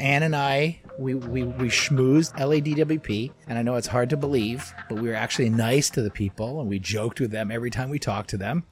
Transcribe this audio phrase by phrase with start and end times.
[0.00, 4.72] Ann and I, we, we, we schmoozed LADWP, and I know it's hard to believe,
[4.88, 7.90] but we were actually nice to the people, and we joked with them every time
[7.90, 8.64] we talked to them.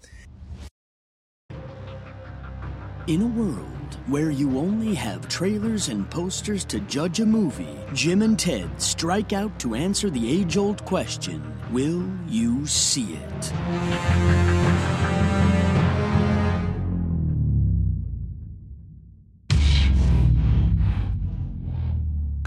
[3.06, 3.64] In a world
[4.06, 9.32] where you only have trailers and posters to judge a movie, Jim and Ted strike
[9.32, 14.97] out to answer the age old question Will you see it?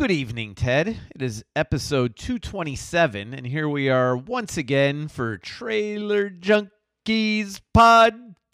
[0.02, 0.98] Good evening, Ted.
[1.14, 8.52] It is episode 227, and here we are once again for Trailer Junkies Podcast.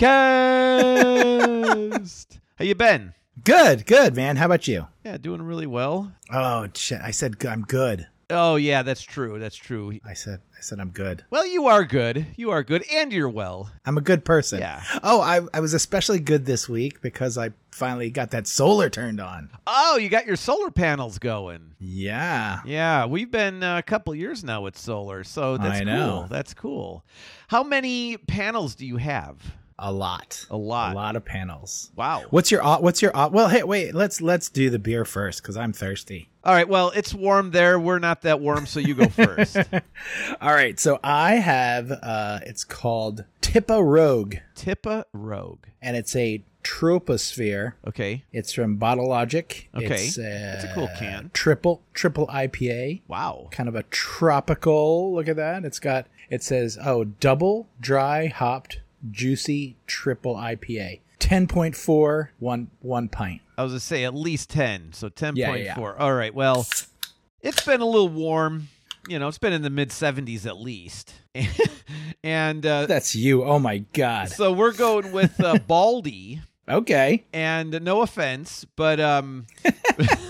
[2.58, 3.14] How you been?
[3.46, 4.36] Good, good, man.
[4.36, 4.88] How about you?
[5.06, 6.12] Yeah, doing really well.
[6.30, 7.00] Oh, shit.
[7.02, 8.08] I said I'm good.
[8.30, 9.40] Oh, yeah, that's true.
[9.40, 10.00] That's true.
[10.06, 11.24] I said, I said I'm good.
[11.30, 12.26] Well, you are good.
[12.36, 13.72] You are good, and you're well.
[13.86, 14.60] I'm a good person.
[14.60, 14.84] Yeah.
[15.02, 19.22] Oh, I, I was especially good this week because I finally got that solar turned
[19.22, 19.50] on.
[19.66, 21.76] Oh, you got your solar panels going.
[21.80, 22.60] Yeah.
[22.66, 26.10] Yeah, we've been uh, a couple years now with solar, so that's I know.
[26.22, 26.28] cool.
[26.30, 27.06] That's cool.
[27.48, 29.38] How many panels do you have?
[29.80, 30.44] A lot.
[30.50, 30.94] A lot.
[30.94, 31.92] A lot of panels.
[31.96, 32.24] Wow.
[32.32, 35.44] What's your au- what's your au- well hey wait let's let's do the beer first
[35.44, 36.30] because I'm thirsty.
[36.48, 36.68] All right.
[36.68, 37.78] Well, it's warm there.
[37.78, 39.58] We're not that warm, so you go first.
[40.40, 45.66] All right, so I have uh it's called Tippa Rogue Tippa Rogue.
[45.82, 47.74] and it's a troposphere.
[47.86, 48.24] Okay.
[48.32, 49.70] It's from Bottle Logic.
[49.76, 50.06] Okay.
[50.06, 51.32] It's, uh, That's a cool can.
[51.34, 53.02] Triple triple IPA.
[53.10, 53.50] Wow.
[53.52, 55.14] Kind of a tropical.
[55.14, 55.66] Look at that.
[55.66, 58.80] It's got it says oh double dry hopped
[59.12, 61.02] juicy triple IPA.
[61.20, 63.42] 10.4 one one pint.
[63.58, 65.90] I was gonna say at least ten, so ten point Yeah, four.
[65.92, 66.04] yeah, yeah.
[66.04, 66.34] All right.
[66.34, 66.68] Well,
[67.42, 68.68] it's been a little warm.
[69.10, 71.14] You know, it's been in the mid seventies at least,
[72.24, 73.44] and uh, That's you.
[73.44, 74.30] Oh my god.
[74.30, 76.42] so we're going with uh, Baldy.
[76.70, 77.26] Okay.
[77.32, 79.48] And no offense, but um,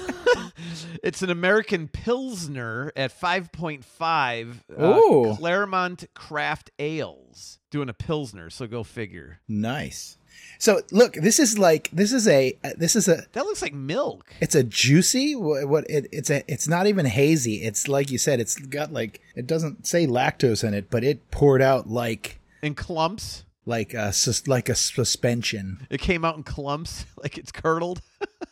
[1.03, 7.59] it's an American Pilsner at 5.5 uh, Claremont Craft Ales.
[7.71, 9.39] Doing a Pilsner, so go figure.
[9.47, 10.16] Nice.
[10.59, 13.73] So look, this is like this is a uh, this is a That looks like
[13.73, 14.25] milk.
[14.41, 17.63] it's a juicy what, what it, it's a it's not even hazy.
[17.63, 21.29] It's like you said it's got like it doesn't say lactose in it, but it
[21.31, 23.43] poured out like In clumps.
[23.65, 25.85] like a sus- like a suspension.
[25.89, 28.01] It came out in clumps, like it's curdled.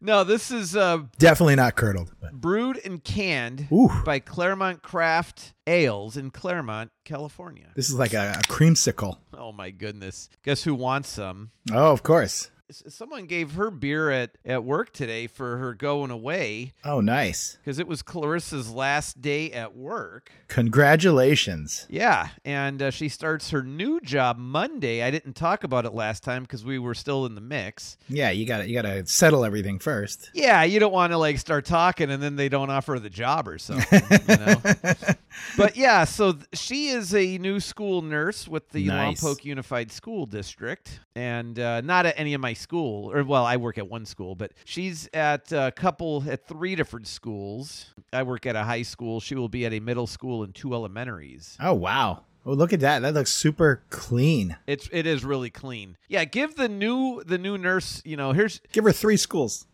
[0.00, 2.12] no, this is uh, Definitely not curdled.
[2.20, 2.32] But.
[2.32, 3.90] brewed and canned Ooh.
[4.04, 7.68] by Claremont Craft Ales in Claremont, California.
[7.74, 9.16] This is like a, a creamsicle.
[9.34, 10.28] Oh my goodness.
[10.44, 11.50] Guess who wants some?
[11.72, 12.50] Oh, of course.
[12.70, 17.56] Someone gave her beer at, at work today for her going away Oh, nice.
[17.62, 20.30] because it was Clarissa's last day at work.
[20.48, 21.86] Congratulations.
[21.90, 25.02] Yeah, and uh, she starts her new job Monday.
[25.02, 27.96] I didn't talk about it last time because we were still in the mix.
[28.08, 30.30] Yeah, you got to you got to settle everything first.
[30.34, 33.48] Yeah, you don't want to like start talking and then they don't offer the job
[33.48, 34.62] or something, you know.
[35.56, 39.22] But yeah, so th- she is a new school nurse with the Nice.
[39.22, 43.56] Lompoc Unified School District, and uh, not at any of my school, or well, I
[43.56, 47.94] work at one school, but she's at a couple at three different schools.
[48.12, 49.20] I work at a high school.
[49.20, 51.56] She will be at a middle school and two elementaries.
[51.60, 52.24] Oh, wow.
[52.46, 53.00] Oh, look at that.
[53.00, 54.56] That looks super clean.
[54.66, 55.96] It's it is really clean.
[56.08, 58.00] Yeah, give the new the new nurse.
[58.04, 59.66] You know, here's Give her 3 schools.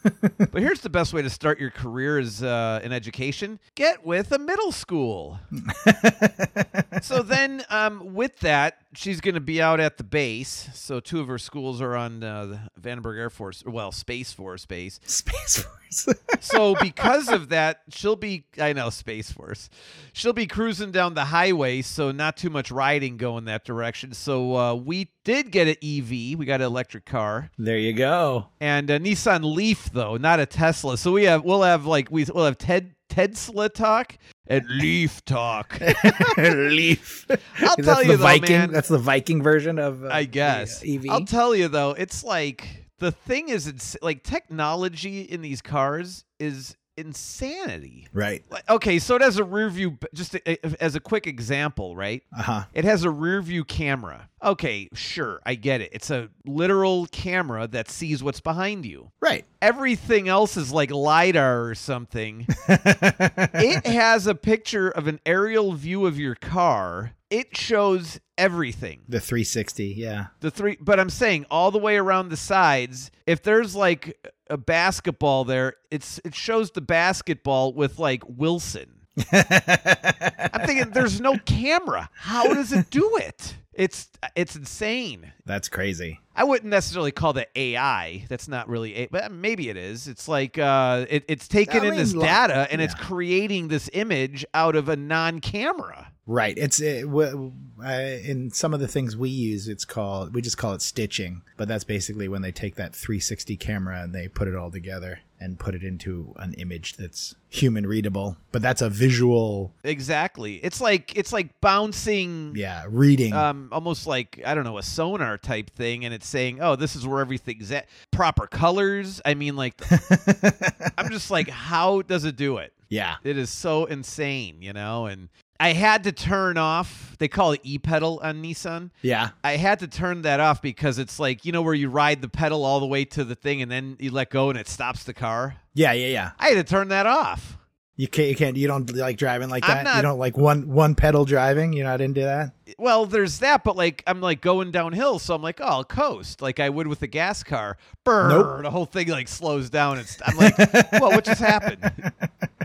[0.02, 4.32] but here's the best way to start your career as uh, in education: get with
[4.32, 5.38] a middle school.
[7.02, 10.68] so then, um, with that, she's going to be out at the base.
[10.74, 14.66] So two of her schools are on uh, the Vandenberg Air Force, well, Space Force
[14.66, 15.00] base.
[15.04, 15.74] Space Force.
[16.40, 19.70] So because of that, she'll be I know Space Force.
[20.12, 24.12] She'll be cruising down the highway, so not too much riding going that direction.
[24.12, 26.38] So uh, we did get an EV.
[26.38, 28.48] We got an electric car there you go.
[28.60, 30.98] and a Nissan Leaf though, not a Tesla.
[30.98, 35.78] So we have we'll have like we we'll have Ted Tesla talk and Leaf talk.
[36.38, 37.26] Leaf.
[37.30, 37.36] I'll
[37.76, 38.56] That's tell you the though, Viking.
[38.56, 38.72] man.
[38.72, 40.80] That's the Viking version of uh, I guess.
[40.80, 41.04] the EV.
[41.10, 46.24] I'll tell you though, it's like the thing is, it's like technology in these cars
[46.40, 48.08] is insanity.
[48.12, 48.44] right.
[48.68, 49.96] Okay, so it has a rear view.
[50.12, 52.22] Just a, as a quick example, right?
[52.36, 52.64] Uh huh.
[52.74, 54.28] It has a rear view camera.
[54.42, 55.90] Okay, sure, I get it.
[55.92, 59.10] It's a literal camera that sees what's behind you.
[59.20, 59.44] Right.
[59.62, 62.46] Everything else is like lidar or something.
[62.68, 67.12] it has a picture of an aerial view of your car.
[67.30, 69.02] It shows everything.
[69.08, 69.94] The 360.
[69.96, 70.26] Yeah.
[70.40, 73.10] The three, but I'm saying all the way around the sides.
[73.26, 74.16] If there's like
[74.50, 78.94] a basketball there, it's it shows the basketball with like Wilson.
[79.32, 82.08] I'm thinking there's no camera.
[82.14, 83.56] How does it do it?
[83.72, 85.32] It's it's insane.
[85.44, 86.20] That's crazy.
[86.34, 88.24] I wouldn't necessarily call that AI.
[88.28, 90.08] That's not really, a, but maybe it is.
[90.08, 93.68] It's like uh, it, it's taking I in this mean, like- data and it's creating
[93.68, 96.12] this image out of a non-camera.
[96.28, 96.56] Right.
[96.58, 97.52] It's it, w-
[97.82, 99.66] uh, in some of the things we use.
[99.66, 103.56] It's called we just call it stitching, but that's basically when they take that 360
[103.56, 107.86] camera and they put it all together and put it into an image that's human
[107.86, 108.36] readable.
[108.52, 110.56] But that's a visual, Exactly.
[110.56, 112.52] It's like it's like bouncing.
[112.54, 113.32] yeah, reading.
[113.32, 116.94] Um, almost like I don't know a sonar type thing, and it's saying, "Oh, this
[116.94, 119.22] is where everything's at." Proper colors.
[119.24, 119.80] I mean, like,
[120.98, 122.72] I'm just like, how does it do it?
[122.88, 123.16] Yeah.
[123.24, 125.06] It is so insane, you know.
[125.06, 125.28] And
[125.60, 127.16] I had to turn off.
[127.18, 128.90] They call it e-pedal on Nissan.
[129.02, 129.30] Yeah.
[129.42, 132.28] I had to turn that off because it's like you know where you ride the
[132.28, 135.04] pedal all the way to the thing and then you let go and it stops
[135.04, 135.56] the car.
[135.74, 135.92] Yeah.
[135.92, 136.08] Yeah.
[136.08, 136.30] Yeah.
[136.38, 137.56] I had to turn that off.
[137.96, 138.28] You can't.
[138.28, 138.56] You can't.
[138.56, 139.82] You don't like driving like I'm that.
[139.82, 141.72] not- you don't like one one pedal driving.
[141.72, 142.52] You're not into that.
[142.78, 146.40] Well, there's that, but like I'm like going downhill, so I'm like, oh, I'll coast
[146.40, 147.76] like I would with a gas car.
[148.04, 148.62] Brr, Nope.
[148.62, 149.98] The whole thing like slows down.
[149.98, 150.56] It's I'm like,
[150.92, 151.90] well, what just happened?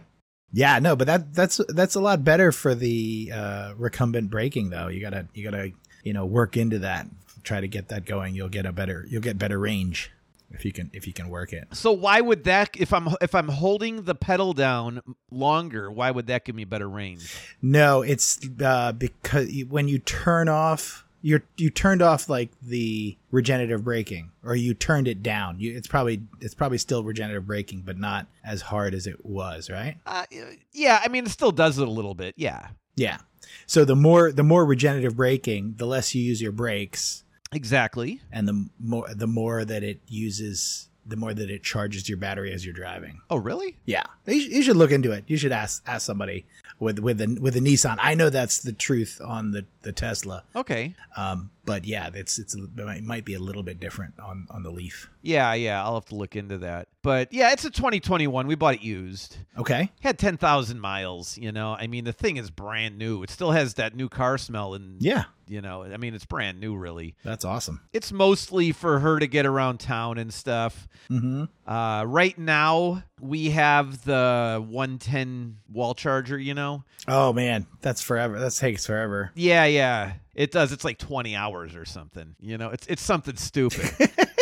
[0.54, 4.88] Yeah, no, but that that's that's a lot better for the uh, recumbent braking though.
[4.88, 5.72] You gotta you gotta
[6.04, 7.08] you know work into that.
[7.44, 8.36] Try to get that going.
[8.36, 10.12] You'll get a better you'll get better range
[10.52, 11.68] if you can if you can work it.
[11.72, 15.02] So why would that if I'm if I'm holding the pedal down
[15.32, 17.36] longer, why would that give me better range?
[17.62, 23.84] No, it's uh, because when you turn off you you turned off like the regenerative
[23.84, 25.60] braking or you turned it down.
[25.60, 29.70] You, it's probably it's probably still regenerative braking, but not as hard as it was,
[29.72, 29.96] right?
[30.06, 30.26] Uh,
[30.74, 32.36] yeah, I mean it still does it a little bit.
[32.38, 32.68] Yeah.
[32.96, 33.18] Yeah.
[33.66, 37.24] So the more the more regenerative braking, the less you use your brakes,
[37.54, 38.22] Exactly.
[38.32, 42.54] and the more the more that it uses the more that it charges your battery
[42.54, 43.76] as you're driving Oh, really?
[43.86, 46.46] yeah you, you should look into it you should ask ask somebody
[46.80, 50.44] with with the with the nissan i know that's the truth on the the tesla
[50.56, 50.96] Okay.
[51.16, 54.64] um but yeah it's it's a- it might be a little bit different on on
[54.64, 56.90] the leaf Yeah, yeah, I'll have to look into that.
[57.02, 58.46] But yeah, it's a 2021.
[58.48, 59.38] We bought it used.
[59.58, 61.78] okay Had 10,000 miles, you know.
[61.80, 63.24] I mean, the thing is brand new.
[63.24, 66.60] It still has that new car smell and yeah you know, I mean, it's brand
[66.60, 67.16] new really.
[67.24, 70.88] that's awesome It's mostly for her to get around town and stuff.
[71.10, 76.84] mm-hmm Uh, right now, we have the 110 wall charger, you know?
[77.08, 80.14] oh man that's forever that takes forever Yeah, yeah.
[80.36, 80.72] It does.
[80.72, 82.36] It's like 20 hours or something.
[82.40, 83.92] You know, it's it's something stupid.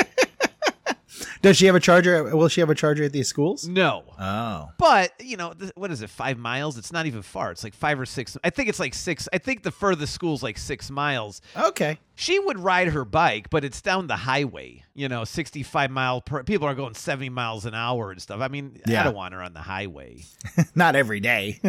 [1.42, 4.04] does she have a charger will she have a charger at these schools no.
[4.20, 6.10] oh But, you know, th- what is it?
[6.10, 6.78] 5 miles?
[6.78, 7.52] It's not even far.
[7.52, 8.38] It's like 5 or 6.
[8.44, 9.30] I think it's like 6.
[9.34, 11.42] I think the furthest school's like 6 miles.
[11.58, 14.84] okay She would ride her bike, but it's down the highway.
[14.94, 18.42] You know, 65 mile per people are going 70 miles an hour and stuff.
[18.42, 20.24] I mean, I don't want her on the highway.
[20.76, 21.60] not every day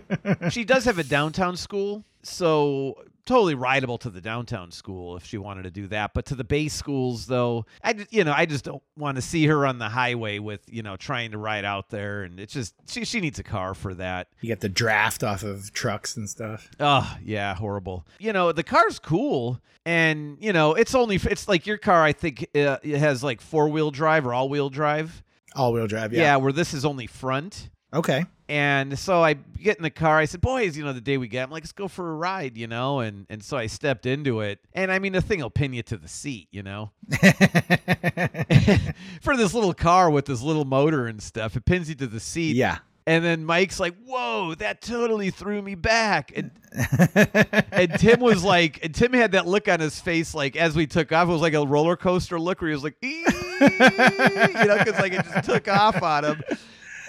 [0.50, 2.96] she does have a downtown school, so
[3.26, 6.12] totally rideable to the downtown school if she wanted to do that.
[6.14, 9.22] But to the base schools, though, I ju- you know I just don't want to
[9.22, 12.52] see her on the highway with you know trying to ride out there, and it's
[12.52, 14.28] just she she needs a car for that.
[14.40, 18.06] you get the draft off of trucks and stuff Oh yeah, horrible.
[18.18, 22.02] You know the car's cool, and you know it's only it's like your car.
[22.02, 25.22] I think uh, it has like four wheel drive or all wheel drive.
[25.54, 26.22] all-wheel drive Yeah.
[26.22, 27.68] yeah where this is only front.
[27.94, 30.18] okay And so I get in the car.
[30.18, 32.14] I said, "Boys, you know the day we get, I'm like, let's go for a
[32.14, 35.40] ride, you know." And and so I stepped into it, and I mean, the thing
[35.40, 36.90] will pin you to the seat, you know.
[39.22, 42.20] for this little car with this little motor and stuff, it pins you to the
[42.20, 42.54] seat.
[42.54, 46.50] yeah And then Mike's like, "Whoa, that totally threw me back." And
[47.72, 50.86] and Tim was like, and Tim had that look on his face, like as we
[50.86, 54.76] took off, it was like a roller coaster look, where he was like, you know,
[54.76, 56.42] because like it just took off on him.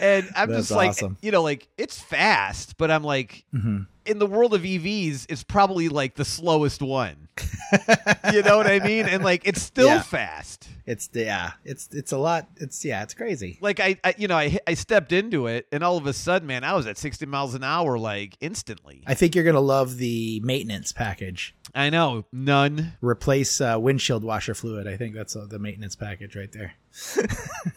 [0.02, 1.18] And I'm That's just like, awesome.
[1.22, 3.88] you know, like it's fast, but I'm like, Mhm.
[4.06, 7.28] in the world of EVs, it's probably like the slowest one.
[8.34, 9.06] you know what I mean?
[9.08, 10.02] And like, it's still Yeah.
[10.02, 10.68] fast.
[10.86, 12.50] It's yeah, it's it's a lot.
[12.58, 13.58] It's yeah, it's crazy.
[13.62, 16.46] Like I, I, you know, I I stepped into it, and all of a sudden,
[16.46, 19.02] man, I was at 60 miles an hour, like instantly.
[19.08, 21.56] I think you're gonna love the maintenance package.
[21.74, 22.94] I know, none.
[23.02, 24.86] Replace uh, windshield washer fluid.
[24.88, 26.74] I think that's uh, the maintenance package right there.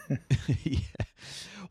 [0.65, 0.79] yeah.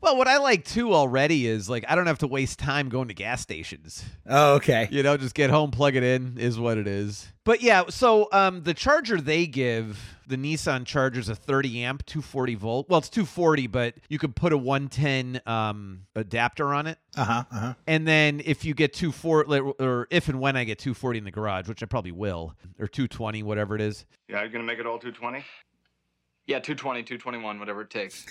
[0.00, 3.08] Well, what I like too already is like I don't have to waste time going
[3.08, 4.04] to gas stations.
[4.28, 4.88] Oh, okay.
[4.90, 7.26] You know, just get home, plug it in, is what it is.
[7.44, 12.54] But yeah, so um, the charger they give, the Nissan charger's a 30 amp, 240
[12.56, 12.88] volt.
[12.88, 16.98] Well, it's 240, but you could put a 110 um, adapter on it.
[17.16, 17.44] Uh huh.
[17.50, 17.74] Uh huh.
[17.86, 21.30] And then if you get 240, or if and when I get 240 in the
[21.30, 24.04] garage, which I probably will, or 220, whatever it is.
[24.28, 25.44] Yeah, you're gonna make it all 220?
[26.46, 28.24] Yeah, 220, 221, whatever it takes.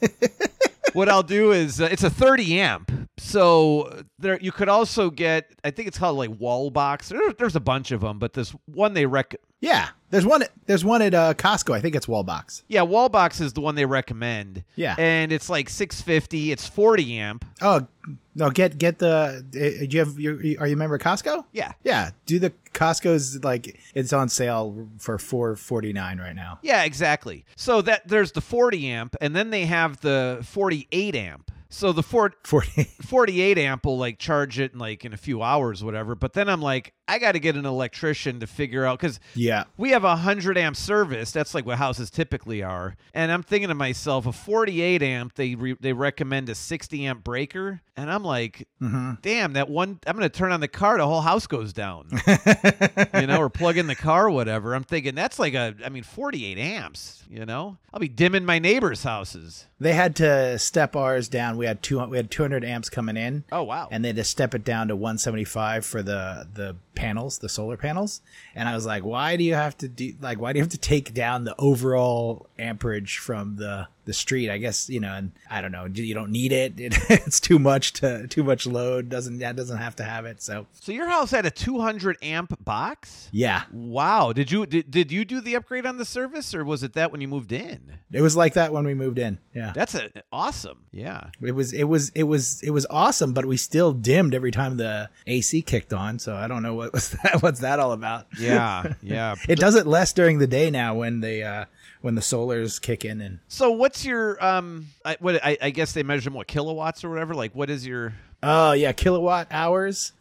[0.94, 3.08] what I'll do is uh, it's a 30 amp.
[3.18, 7.08] So there you could also get I think it's called like wall box.
[7.08, 10.42] There, there's a bunch of them, but this one they rec Yeah, there's one.
[10.42, 11.74] At, there's one at uh, Costco.
[11.74, 12.62] I think it's Wallbox.
[12.68, 14.64] Yeah, Wallbox is the one they recommend.
[14.74, 14.94] Yeah.
[14.98, 16.50] and it's like 650.
[16.52, 17.44] It's 40 amp.
[17.60, 17.86] Oh
[18.34, 19.08] no, get get the.
[19.08, 20.18] uh, Do you have?
[20.18, 21.44] You, are you a member of Costco?
[21.52, 21.72] Yeah.
[21.84, 26.58] Yeah, do the Costco's like it's on sale for four forty nine right now.
[26.62, 27.44] Yeah, exactly.
[27.56, 31.50] So that there's the 40 amp, and then they have the 48 amp.
[31.72, 32.84] So the four, Forty.
[33.02, 36.14] 48 amp will like charge it in like in a few hours, whatever.
[36.16, 39.64] But then I'm like, I got to get an electrician to figure out because yeah.
[39.76, 41.32] we have a 100 amp service.
[41.32, 42.96] That's like what houses typically are.
[43.14, 47.24] And I'm thinking to myself, a 48 amp, they re- they recommend a 60 amp
[47.24, 47.80] breaker.
[47.96, 49.14] And I'm like, Mm-hmm.
[49.20, 52.08] damn, that one, I'm going to turn on the car, the whole house goes down.
[53.14, 54.74] you know, or plug in the car or whatever.
[54.74, 57.76] I'm thinking that's like a, I mean, 48 amps, you know?
[57.92, 59.66] I'll be dimming my neighbors' houses.
[59.78, 61.56] They had to step ours down.
[61.56, 61.98] We had two.
[62.04, 63.44] We had two hundred amps coming in.
[63.50, 63.88] Oh, wow.
[63.90, 68.20] and they just step it down to 175 for the the panels, the solar panels.
[68.54, 70.72] And I was like, why do you have to do like why do you have
[70.72, 74.50] to take down the overall amperage from the the street?
[74.50, 76.78] I guess you know, and I don't know, you don't need it.
[76.78, 79.08] it it's too much to too much load.
[79.08, 80.42] Doesn't that doesn't have to have it.
[80.42, 83.28] So so your house had a 200 amp box?
[83.32, 84.32] yeah, Wow.
[84.32, 87.10] Did you did, did you do the upgrade on the service or was it that
[87.12, 87.98] when you moved in?
[88.12, 89.38] it was like that when we moved in.
[89.54, 89.72] Yeah.
[89.74, 90.84] That's a, awesome.
[90.92, 91.30] Yeah.
[91.40, 94.76] It was it was it was it was awesome, but we still dimmed every time
[94.76, 96.18] the AC kicked on.
[96.18, 97.42] So I don't know what was that.
[97.42, 98.26] What's that all about?
[98.38, 98.94] Yeah.
[99.02, 99.34] Yeah.
[99.48, 101.64] It does it less during the day now when the uh,
[102.00, 105.92] when the solars kick in and so what's your um I, what I, I guess
[105.92, 110.12] they measure them what kilowatts or whatever like what is your oh yeah kilowatt hours.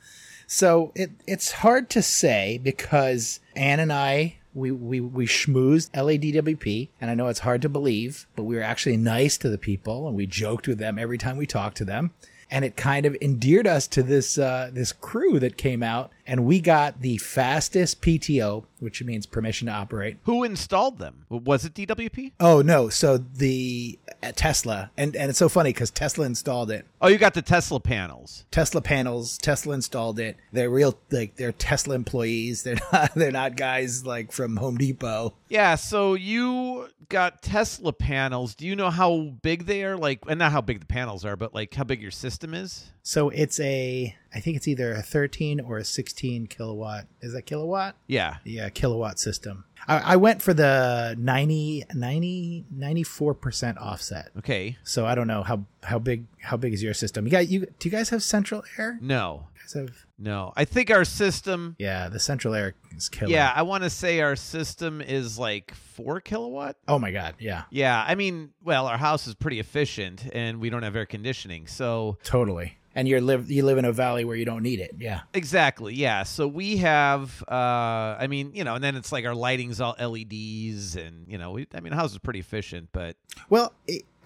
[0.48, 6.90] So it it's hard to say because Ann and I we we we schmoozed LADWP
[7.00, 10.08] and I know it's hard to believe, but we were actually nice to the people
[10.08, 12.12] and we joked with them every time we talked to them.
[12.52, 16.46] And it kind of endeared us to this uh, this crew that came out, and
[16.46, 21.26] we got the fastest PTO, which means permission to operate, who installed them?
[21.28, 22.34] Was it DWP?
[22.40, 22.88] Oh no!
[22.88, 26.86] So the uh, Tesla, and and it's so funny because Tesla installed it.
[27.02, 28.46] Oh, you got the Tesla panels.
[28.52, 29.40] Tesla panels.
[29.40, 30.38] Tesla installed it.
[30.52, 32.62] They're real, like they're Tesla employees.
[32.70, 33.16] They're not.
[33.16, 35.34] They're not guys like from Home Depot.
[35.48, 38.54] Yeah, so you got Tesla panels.
[38.54, 39.98] Do you know how big they are?
[39.98, 42.92] Like, and not how big the panels are, but like how big your system is?
[43.02, 44.16] So it's a.
[44.34, 47.08] I think it's either a 13 or a 16 kilowatt.
[47.22, 47.96] Is that kilowatt?
[48.08, 48.38] Yeah.
[48.44, 49.66] Yeah, kilowatt system.
[49.88, 54.30] I, I went for the 90, 90, 94% offset.
[54.38, 54.78] Okay.
[54.84, 57.26] So I don't know how how big how big is your system?
[57.26, 57.62] You got you?
[57.80, 59.00] Do you guys have central air?
[59.02, 59.48] No.
[59.74, 60.52] Have No.
[60.56, 61.76] I think our system.
[61.78, 63.32] Yeah, the central air is killer.
[63.32, 66.76] Yeah, I want to say our system is like four kilowatt.
[66.88, 67.36] Oh my god.
[67.40, 67.64] Yeah.
[67.70, 71.68] Yeah, I mean, well, our house is pretty efficient, and we don't have air conditioning,
[71.68, 72.79] so Totally.
[72.96, 74.96] And you live you live in a valley where you don't need it.
[75.00, 75.22] Yeah.
[75.34, 76.24] exactly, yeah.
[76.24, 79.96] So we have, uh, I mean, you know, and then it's like our lighting's all
[80.00, 83.16] LEDs, and you know, we, I mean, our house is pretty efficient, but
[83.50, 84.06] Well, it,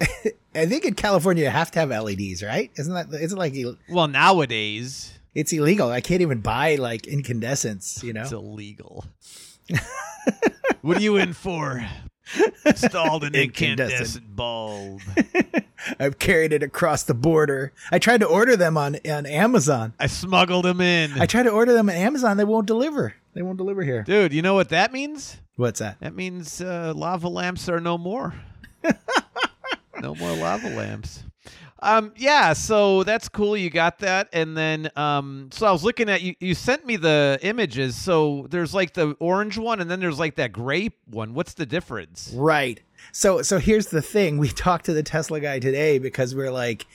[0.54, 2.70] I think in California you have to have LEDs, right?
[2.76, 3.54] Isn't that isn't like
[3.88, 5.90] well, nowadays it's illegal?
[5.90, 8.02] I can't even buy like incandescents.
[8.02, 8.22] You know.
[8.22, 9.04] it's illegal.
[10.82, 11.86] what are you in for?
[12.64, 14.34] Installed an Incandescent.
[14.34, 15.00] bulb.
[16.00, 17.72] I've carried it across the border.
[17.92, 19.92] I tried to order them on on Amazon.
[20.00, 21.20] I smuggled them in.
[21.20, 22.36] I tried to order them on Amazon.
[22.36, 23.14] They won't deliver.
[23.34, 24.02] They won't deliver here.
[24.02, 25.36] Dude, you know what that means?
[25.56, 26.00] What's that?
[26.00, 28.34] That means uh, lava lamps are no more.
[30.00, 31.22] no more lava lamps.
[31.84, 33.58] Um, yeah, so that's cool.
[33.58, 36.34] You got that, and then um, so I was looking at you.
[36.40, 37.94] You sent me the images.
[37.94, 41.34] So there's like the orange one, and then there's like that gray one.
[41.34, 42.32] What's the difference?
[42.34, 42.80] Right.
[43.12, 44.38] So so here's the thing.
[44.38, 46.86] We talked to the Tesla guy today because we're like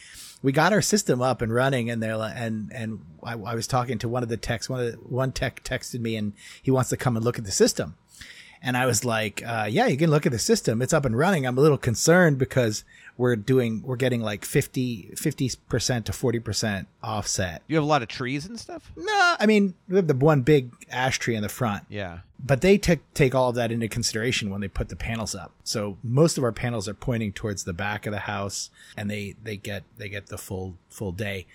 [0.41, 3.67] we got our system up and running and they're like, and and I, I was
[3.67, 6.72] talking to one of the techs one of the, one tech texted me and he
[6.72, 7.96] wants to come and look at the system.
[8.62, 10.81] And I was like, uh, yeah, you can look at the system.
[10.81, 11.46] It's up and running.
[11.46, 12.84] I'm a little concerned because
[13.19, 17.61] we're doing, we're getting like 50, 50% to 40% offset.
[17.67, 18.91] You have a lot of trees and stuff.
[18.95, 22.19] No, I mean, we have the one big ash tree in the front Yeah.
[22.43, 25.51] but they take take all of that into consideration when they put the panels up.
[25.65, 29.35] So most of our panels are pointing towards the back of the house, and they
[29.43, 31.45] they get they get the full full day.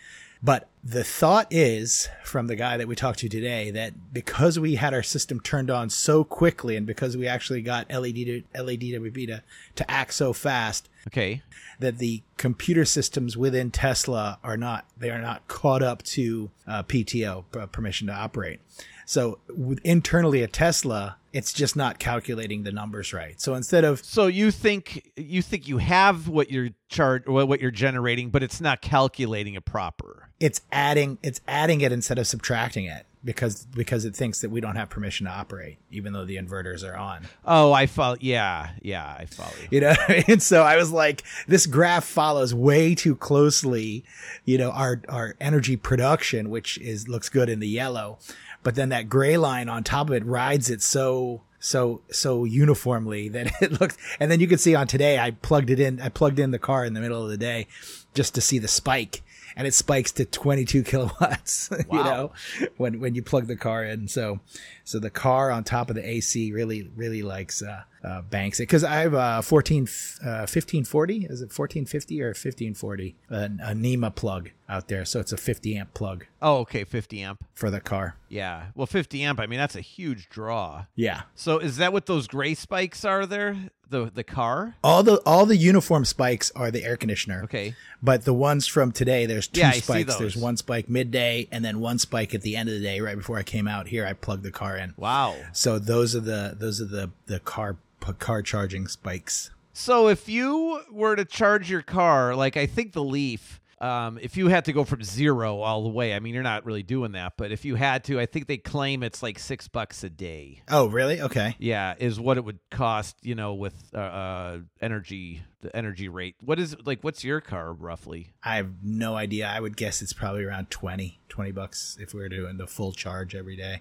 [0.44, 4.74] But the thought is from the guy that we talked to today that because we
[4.74, 9.26] had our system turned on so quickly, and because we actually got LED to, LADWP
[9.28, 9.42] to
[9.76, 11.40] to act so fast, Okay.
[11.80, 16.82] that the computer systems within Tesla are not they are not caught up to uh,
[16.82, 18.60] PTO permission to operate.
[19.06, 23.40] So with, internally at Tesla, it's just not calculating the numbers right.
[23.40, 27.60] So instead of So you think you think you have what you're chart what what
[27.60, 30.28] you're generating, but it's not calculating it proper.
[30.40, 33.06] it's adding it's adding it instead of subtracting it.
[33.24, 36.88] because because it thinks that we don't have permission to operate, even though the inverters
[36.88, 37.26] are on.
[37.44, 38.16] Oh, I follow.
[38.20, 39.68] Yeah, yeah, I follow you.
[39.70, 39.94] You know,
[40.28, 44.04] and so I was like, this graph follows way too closely,
[44.44, 48.18] you know, our our energy production, which is looks good in the yellow,
[48.64, 53.28] but then that gray line on top of it rides it so so so uniformly
[53.30, 56.08] that it looks and then you can see on today I plugged it in I
[56.08, 57.68] plugged in the car in the middle of the day
[58.12, 59.22] just to see the spike
[59.56, 62.32] and it spikes to 22 kilowatts you know
[62.76, 64.40] when when you plug the car in so
[64.84, 68.64] so the car on top of the AC really really likes uh, uh banks it
[68.64, 69.82] because I have a 14
[70.22, 73.36] uh 1540 is it 1450 or 1540 a,
[73.70, 77.44] a NEMA plug out there so it's a 50 amp plug Oh, okay, 50 amp.
[77.54, 78.66] for the car Yeah.
[78.74, 79.40] Well, 50 amp.
[79.40, 80.86] I mean, that's a huge draw.
[80.94, 83.70] yeah So is that what those gray spikes are there?
[83.90, 84.74] The the car?
[84.82, 87.74] all the all the uniform spikes are the air conditioner Okay.
[88.02, 90.10] But the ones from today, there's two Yeah, I see spikes.
[90.12, 90.18] those.
[90.18, 93.16] There's one spike midday and then one spike at the end of the day, right
[93.16, 94.04] before I came out here.
[94.06, 94.94] I plugged the car in.
[94.96, 95.36] Wow.
[95.52, 97.76] So those are the those are the the car
[98.18, 99.50] car charging spikes.
[99.72, 104.36] So if you were to charge your car, like I think the Leaf, um, if
[104.36, 107.12] you had to go from zero all the way, I mean, you're not really doing
[107.12, 110.10] that, but if you had to, I think they claim it's like six bucks a
[110.10, 110.62] day.
[110.68, 111.20] Oh, really?
[111.20, 111.56] Okay.
[111.58, 116.36] Yeah, is what it would cost, you know, with uh, uh, energy, the energy rate.
[116.40, 117.02] What is like?
[117.02, 118.32] What's your car roughly?
[118.42, 119.48] I have no idea.
[119.48, 122.92] I would guess it's probably around 20, 20 bucks if we were doing the full
[122.92, 123.80] charge every day.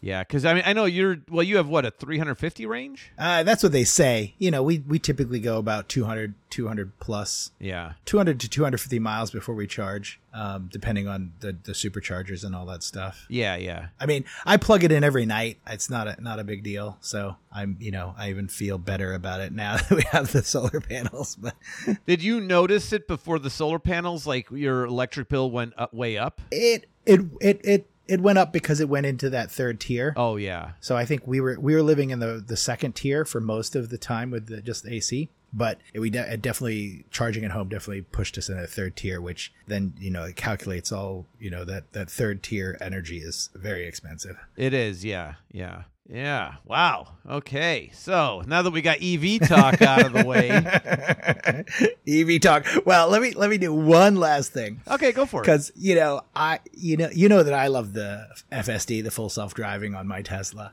[0.00, 1.18] Yeah, because I mean, I know you're.
[1.30, 3.12] Well, you have what a 350 range.
[3.18, 4.34] Uh, that's what they say.
[4.38, 7.94] You know, we, we typically go about 200, 200 plus, Yeah.
[8.04, 12.66] 200 to 250 miles before we charge, um, depending on the, the superchargers and all
[12.66, 13.26] that stuff.
[13.28, 13.88] Yeah, yeah.
[13.98, 15.58] I mean, I plug it in every night.
[15.66, 16.98] It's not a not a big deal.
[17.00, 20.42] So I'm, you know, I even feel better about it now that we have the
[20.44, 21.34] solar panels.
[21.36, 21.54] But
[22.06, 24.26] Did you notice it before the solar panels?
[24.26, 26.40] Like your electric bill went up, way up.
[26.50, 30.12] it it it it it went up because it went into that third tier.
[30.16, 30.72] Oh yeah.
[30.80, 33.74] So I think we were we were living in the the second tier for most
[33.74, 35.30] of the time with the, just the AC.
[35.52, 39.20] But it, we de- definitely charging at home definitely pushed us in a third tier,
[39.20, 43.50] which then you know it calculates all you know that that third tier energy is
[43.54, 44.36] very expensive.
[44.56, 46.54] It is, yeah, yeah, yeah.
[46.64, 47.16] Wow.
[47.28, 47.90] Okay.
[47.94, 50.48] So now that we got EV talk out of the way,
[52.08, 52.66] EV talk.
[52.86, 54.80] Well, let me let me do one last thing.
[54.88, 55.44] okay, go for it.
[55.44, 59.28] because you know I you know you know that I love the FSD, the full
[59.28, 60.72] self driving on my Tesla.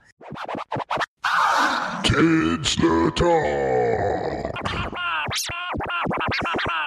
[2.03, 4.55] Kids the Talk.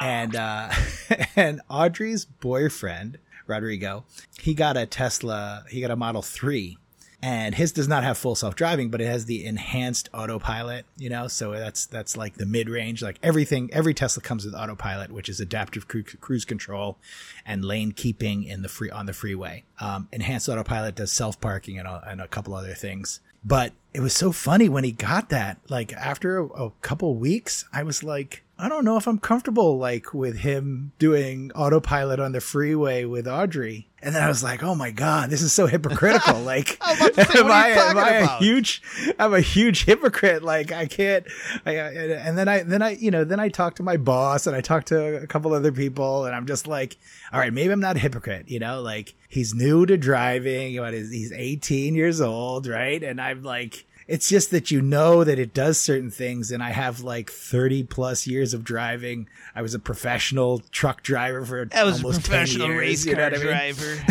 [0.00, 0.70] And uh,
[1.36, 4.04] and Audrey's boyfriend Rodrigo,
[4.40, 5.64] he got a Tesla.
[5.70, 6.78] He got a Model Three.
[7.24, 11.08] And his does not have full self driving, but it has the enhanced autopilot, you
[11.08, 11.28] know?
[11.28, 13.00] So that's, that's like the mid range.
[13.00, 16.98] Like everything, every Tesla comes with autopilot, which is adaptive cru- cruise control
[17.46, 19.62] and lane keeping in the free, on the freeway.
[19.78, 23.20] Um, enhanced autopilot does self parking and, and a couple other things.
[23.44, 25.58] But it was so funny when he got that.
[25.68, 29.76] Like after a, a couple weeks, I was like, I don't know if I'm comfortable
[29.76, 33.88] like with him doing autopilot on the freeway with Audrey.
[34.00, 36.40] And then I was like, oh my god, this is so hypocritical.
[36.52, 38.82] Like, I was about to say, am I, am I a huge?
[39.18, 40.44] I'm a huge hypocrite.
[40.44, 41.26] Like, I can't.
[41.66, 44.54] I, and then I, then I, you know, then I talked to my boss and
[44.54, 46.96] I talked to a couple other people, and I'm just like,
[47.32, 48.48] all right, maybe I'm not a hypocrite.
[48.48, 50.78] You know, like he's new to driving.
[50.78, 53.02] What is he's 18 years old, right?
[53.02, 53.86] And I'm like.
[54.12, 57.84] It's just that you know that it does certain things, and I have like 30
[57.84, 59.26] plus years of driving.
[59.54, 63.30] I was a professional truck driver for was a almost 10 years, race you know
[63.30, 63.74] car I mean?
[63.74, 64.04] driver.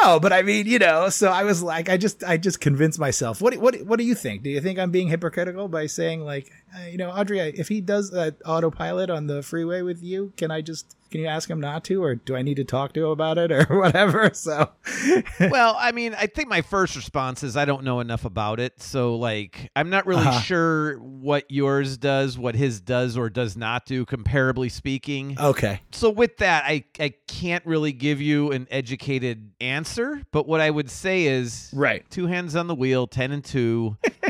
[0.02, 2.98] No, but I mean, you know, so I was like, I just, I just convinced
[2.98, 3.40] myself.
[3.40, 4.42] What, what, what do you think?
[4.42, 7.80] Do you think I'm being hypocritical by saying like, uh, you know, Audrey, if he
[7.80, 11.60] does that autopilot on the freeway with you, can I just, can you ask him
[11.60, 14.30] not to, or do I need to talk to him about it, or whatever?
[14.32, 14.70] So,
[15.40, 18.80] well, I mean, I think my first response is I don't know enough about it,
[18.80, 20.40] so like I'm not really Uh-huh.
[20.40, 25.36] sure what yours does, what his does or does not do, comparably speaking.
[25.38, 30.60] okay, so with that, I I can't really give you an educated answer, but what
[30.62, 33.96] I would say is right, two hands on the wheel, ten and two.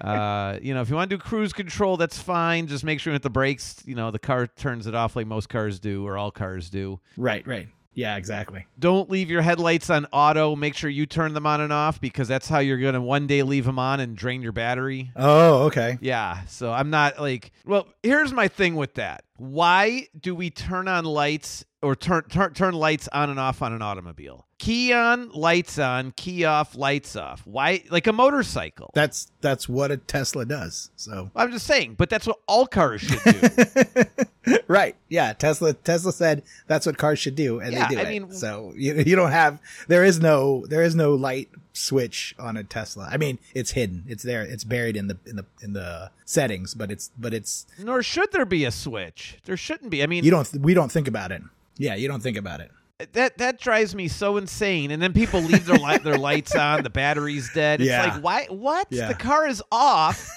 [0.00, 2.66] uh, you know, if you want to do cruise control, that's fine.
[2.66, 3.82] Just make sure hit the brakes.
[3.84, 7.00] You know, the car turns it off like most cars do, or all cars do.
[7.16, 7.68] right, right.
[7.98, 8.64] Yeah, exactly.
[8.78, 10.54] Don't leave your headlights on auto.
[10.54, 13.42] Make sure you turn them on and off because that's how you're gonna one day
[13.42, 15.10] leave them on and drain your battery.
[15.16, 15.98] Oh, okay.
[16.00, 19.24] Yeah, so I'm not like, well, here's my thing with that.
[19.36, 23.72] Why do we turn on lights or turn turn turn lights on and off on
[23.72, 24.46] an automobile?
[24.60, 27.44] Key on, lights on, key off, lights off.
[27.46, 28.92] Why like a motorcycle?
[28.94, 30.92] That's that's what a Tesla does.
[30.94, 34.02] So, I'm just saying, but that's what all cars should do.
[34.68, 34.96] right.
[35.08, 35.32] Yeah.
[35.32, 38.08] Tesla Tesla said that's what cars should do, and Yeah, they do I it.
[38.22, 42.56] mean- so you you don't have there is no there is no light switch on
[42.56, 43.08] a Tesla.
[43.10, 44.04] I mean, it's hidden.
[44.08, 44.42] It's there.
[44.42, 48.32] It's buried in the in the in the settings, but it's but it's Nor should
[48.32, 49.38] there be a switch.
[49.44, 50.02] There shouldn't be.
[50.02, 51.42] I mean, you don't we don't think about it.
[51.76, 52.70] Yeah, you don't think about it.
[53.12, 54.90] that that drives me so insane.
[54.90, 57.80] And then people leave their light their lights on, the battery's dead.
[57.80, 58.14] It's Yeah.
[58.14, 58.88] like why what?
[58.90, 59.06] Yeah.
[59.08, 60.28] The car is off.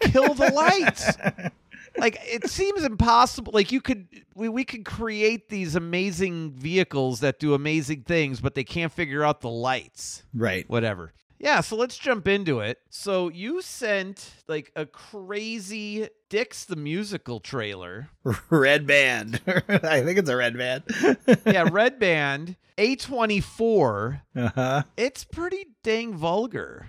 [0.00, 1.10] Kill the lights.
[1.96, 3.52] Like it seems impossible.
[3.52, 8.54] Like you could we, we could create these amazing vehicles that do amazing things, but
[8.54, 10.22] they can't figure out the lights.
[10.34, 10.68] Right.
[10.68, 11.12] Whatever.
[11.40, 12.78] Yeah, so let's jump into it.
[12.90, 18.10] So you sent like a crazy Dicks the musical trailer.
[18.50, 19.40] Red band.
[19.46, 20.84] I think it's a red band.
[21.46, 24.20] Yeah, Red Band, A24.
[24.36, 24.82] uh-huh.
[24.96, 26.86] it's pretty dang vulgar.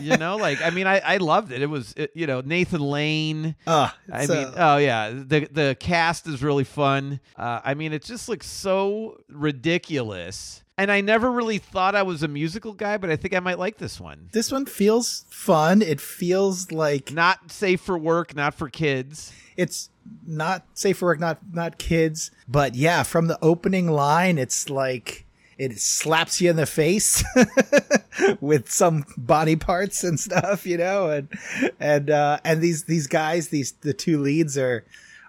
[0.00, 1.60] you know, like I mean, I, I loved it.
[1.60, 3.56] It was it, you know Nathan Lane.
[3.66, 7.20] Oh, I so- mean, oh yeah, the the cast is really fun.
[7.36, 10.62] Uh, I mean, it just looks so ridiculous.
[10.82, 13.60] And I never really thought I was a musical guy, but I think I might
[13.60, 14.28] like this one.
[14.32, 15.80] this one feels fun.
[15.80, 19.32] It feels like Not safe for work, not for kids.
[19.56, 19.90] it's
[20.26, 22.32] not safe for work, not not kids.
[22.48, 25.24] But yeah, from the opening line, it's like
[25.56, 27.22] it slaps you in the face
[28.40, 31.28] with some body parts and stuff, you know, and
[31.78, 34.84] and uh, and these these guys, these the two leads are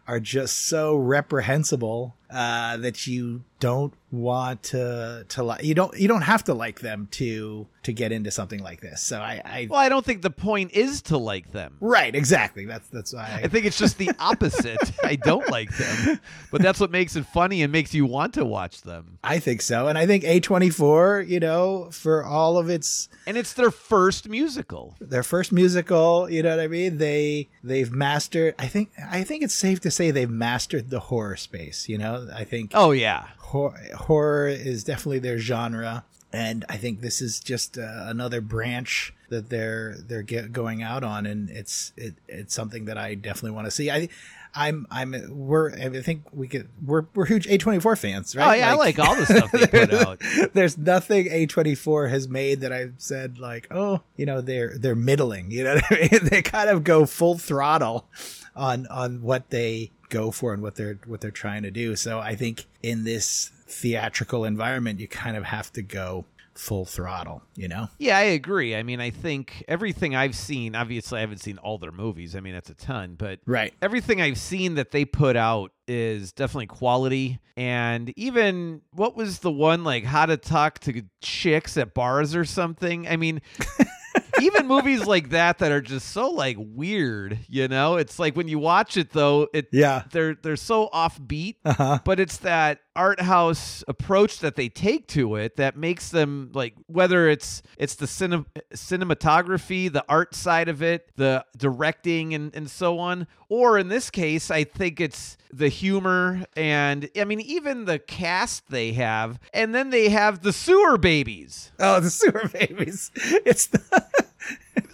[0.08, 6.08] are just so reprehensible uh, that you don't want to to like you don't you
[6.08, 9.02] don't have to like them to to get into something like this.
[9.02, 11.78] So I, I Well, I don't think the point is to like them.
[11.80, 14.92] right exactly that's that's why I think it's just the opposite.
[15.04, 16.20] I don't like them,
[16.52, 19.18] but that's what makes it funny and makes you want to watch them.
[19.24, 19.88] I think so.
[19.88, 24.96] And I think A24, you know, for all of its And it's their first musical.
[25.00, 26.98] their first musical, you know what I mean?
[26.98, 31.38] They they've mastered I think I think it's safe to say they've mastered the horror
[31.38, 32.28] space, you know?
[32.36, 33.28] I think Oh yeah.
[33.54, 39.14] Hor- horror is definitely their genre and I think this is just uh, another branch
[39.30, 43.52] that they're they're get going out on and it's it it's something that I definitely
[43.52, 43.92] want to see.
[43.92, 44.10] I
[44.56, 48.50] I'm I'm we're I think we could we're we're huge A24 fans, right?
[48.50, 50.22] Oh yeah, I like all the stuff they put out.
[50.54, 55.52] there's nothing A24 has made that I've said like, oh, you know, they're they're middling.
[55.52, 56.20] You know what I mean?
[56.30, 58.08] They kind of go full throttle
[58.56, 61.96] on on what they go for and what they're what they're trying to do.
[61.96, 67.42] So I think in this theatrical environment, you kind of have to go full throttle.
[67.56, 67.88] You know?
[67.98, 68.76] Yeah, I agree.
[68.76, 72.36] I mean, I think everything I've seen, obviously I haven't seen all their movies.
[72.36, 73.74] I mean, that's a ton, but Right.
[73.82, 77.40] everything I've seen that they put out is definitely quality.
[77.58, 82.46] And even what was the one like how to talk to chicks at bars or
[82.46, 83.08] something?
[83.08, 83.42] I mean,
[84.44, 87.96] even movies like that that are just so like weird, you know?
[87.96, 90.04] It's like when you watch it though, it Yeah.
[90.12, 92.00] they're they're so offbeat, Uh-huh.
[92.06, 96.76] but it's that art house approach that they take to it that makes them like
[96.86, 102.70] whether it's it's the cine- cinematography, the art side of it, the directing and and
[102.70, 107.86] so on, or in this case, I think it's the humor and I mean even
[107.86, 111.72] the cast they have, and then they have the sewer babies.
[111.80, 113.12] Oh, the sewer babies.
[113.16, 113.82] It's the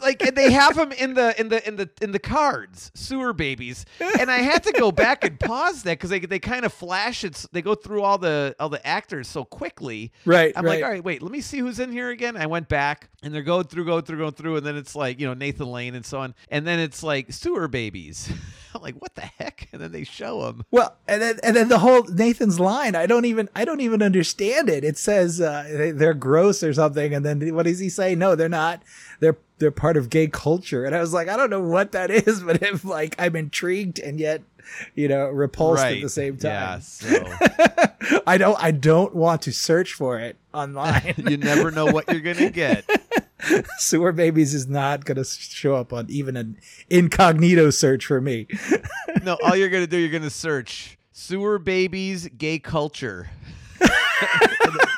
[0.02, 3.34] like and they have them in the in the in the in the cards sewer
[3.34, 3.86] babies.
[4.20, 7.24] And i had to go back and pause that because they, they kind of flash
[7.24, 10.12] it they go through all the all the actors so quickly.
[10.26, 10.76] Right, i'm right.
[10.76, 12.38] like all right wait let me see who's in here again.
[12.38, 15.20] I went back and they're going through going through going through and then it's like
[15.20, 16.36] you know nathan lane and so on.
[16.50, 18.32] And then it's like sewer babies
[18.75, 21.69] i'm like what the heck and then they show them Well, and then and then
[21.69, 24.84] the whole Nathan's line, I don't even I don't even understand it.
[24.84, 28.15] It says uh, they, they're gross or something, and then what does he say?
[28.15, 28.82] No, they're not.
[29.19, 32.10] They're they're part of gay culture, and I was like, I don't know what that
[32.27, 34.41] is, but if like I'm intrigued and yet
[34.95, 36.82] you know repulsed at the same yeah time.
[36.82, 37.23] so
[38.27, 41.15] I don't I don't want to search for it online.
[41.17, 42.86] you never know what you're gonna get
[43.78, 46.58] Sewer babies is not going to show up on even an
[46.89, 48.47] incognito search for me.
[49.23, 53.30] No, all you're gonna do, you're gonna search sewer babies, gay culture.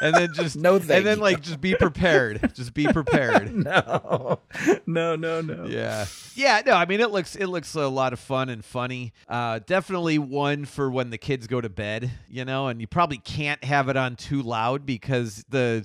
[0.00, 1.22] and then just No, and then you.
[1.22, 2.52] like just be prepared.
[2.54, 3.54] Just be prepared.
[3.54, 4.40] no,
[4.86, 5.66] no, no, no.
[5.66, 6.06] Yeah.
[6.34, 9.12] Yeah, no, I mean it looks it looks a lot of fun and funny.
[9.28, 13.18] Uh definitely one for when the kids go to bed, you know, and you probably
[13.18, 15.84] can't have it on too loud because the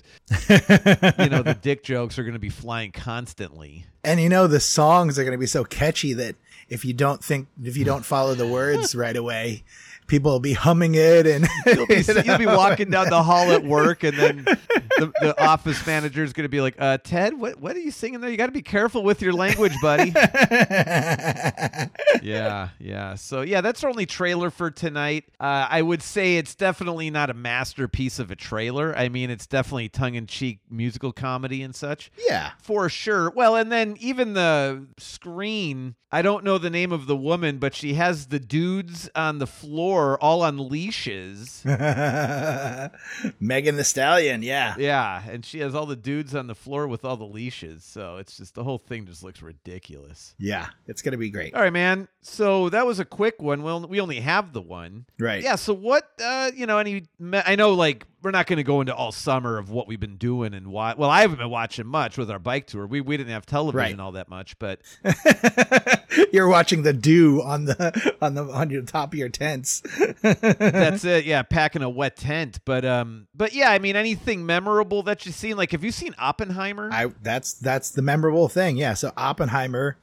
[1.19, 3.85] you know, the dick jokes are gonna be flying constantly.
[4.03, 6.35] And you know the songs are going to be so catchy that
[6.67, 9.63] if you don't think if you don't follow the words right away,
[10.13, 13.63] people will be humming it and You'll be, you'll be walking down the hall at
[13.63, 17.59] work, and then the, the office manager is going to be like, uh, "Ted, what
[17.59, 18.29] what are you singing there?
[18.29, 20.11] You got to be careful with your language, buddy."
[22.21, 23.15] yeah, yeah.
[23.15, 25.25] So yeah, that's our only trailer for tonight.
[25.39, 28.95] Uh, I would say it's definitely not a masterpiece of a trailer.
[28.95, 32.11] I mean, it's definitely tongue in cheek musical comedy and such.
[32.27, 32.51] yeah.
[32.61, 33.31] For sure.
[33.31, 37.73] Well, and then even the screen, I don't know the name of the woman, but
[37.73, 41.63] she has the dudes on the floor all on leashes.
[43.39, 44.75] Megan Thee Stallion, yeah.
[44.77, 47.83] Yeah, and she has all the dudes on the floor with all the leashes.
[47.83, 50.35] So it's just the whole thing just looks ridiculous.
[50.37, 51.53] Yeah, it's going to be great.
[51.53, 52.07] All right, man.
[52.21, 53.63] So that was a quick one.
[53.63, 55.05] Well, we only have the one.
[55.19, 55.43] Right.
[55.43, 55.55] Yeah.
[55.55, 56.09] So what?
[56.23, 57.03] Uh, you know, any?
[57.33, 60.15] I know, like, we're not going to go into all summer of what we've been
[60.17, 60.93] doing and why.
[60.97, 62.87] Well, I haven't been watching much with our bike tour.
[62.87, 63.99] We we didn't have television Right.
[63.99, 64.79] all that much, but
[66.31, 69.81] You're watching the dew on the on the on your top of your tents.
[70.21, 71.25] that's it.
[71.25, 72.59] Yeah, packing a wet tent.
[72.65, 75.57] But um, but yeah, I mean, anything memorable that you've seen?
[75.57, 76.89] Like, have you seen Oppenheimer?
[76.91, 78.77] I that's that's the memorable thing.
[78.77, 79.97] Yeah, so Oppenheimer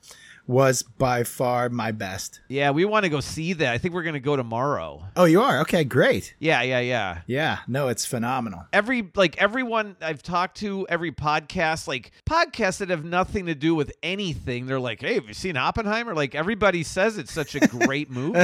[0.50, 2.40] was by far my best.
[2.48, 3.72] yeah, we want to go see that.
[3.72, 5.04] I think we're going to go tomorrow.
[5.16, 5.60] Oh, you are?
[5.60, 6.34] Okay, great.
[6.40, 7.20] Yeah, yeah, yeah.
[7.28, 8.66] Yeah, no, it's phenomenal.
[8.72, 13.74] every like everyone I've talked to, every podcast, like podcasts that have nothing to do
[13.76, 17.60] with anything, they're like, "Hey, have you seen Oppenheimer?" Like everybody says it's such a
[17.60, 18.40] great movie.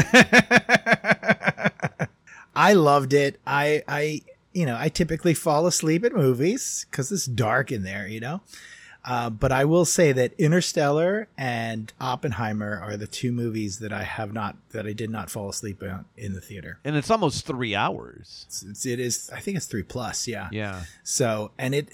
[2.54, 3.40] I loved it.
[3.46, 8.06] I I you know, I typically fall asleep at movies cuz it's dark in there,
[8.06, 8.40] you know.
[9.06, 14.02] Uh, but I will say that Interstellar and Oppenheimer are the two movies that I
[14.02, 16.80] have not that I did not fall asleep on in the theater.
[16.84, 18.44] and it's almost three hours.
[18.48, 20.48] It's, it's, it is I think it's 3 plus, yeah.
[20.50, 21.88] Yeah, So, and it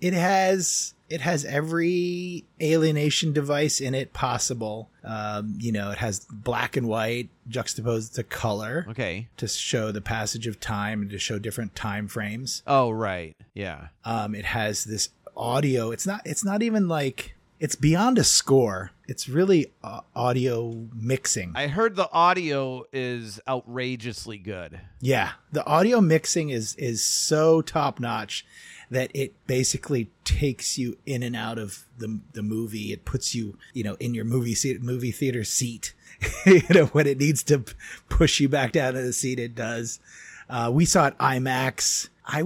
[0.00, 4.90] it has it has every alienation device in it possible.
[5.04, 9.28] Um, you know, it has black and white juxtaposed to color okay.
[9.36, 12.62] to show the passage of time and to show different time frames.
[12.66, 13.36] Oh, right.
[13.54, 13.88] Yeah.
[14.04, 15.90] Um, it has this audio.
[15.90, 16.22] It's not.
[16.24, 17.34] It's not even like.
[17.58, 18.90] It's beyond a score.
[19.08, 21.52] It's really uh, audio mixing.
[21.54, 24.80] I heard the audio is outrageously good.
[25.00, 28.44] Yeah, the audio mixing is is so top notch
[28.90, 32.92] that it basically takes you in and out of the the movie.
[32.92, 35.94] It puts you, you know, in your movie seat, movie theater seat.
[36.46, 37.64] you know, when it needs to
[38.08, 40.00] push you back down to the seat, it does.
[40.48, 42.08] Uh, we saw it IMAX.
[42.26, 42.42] I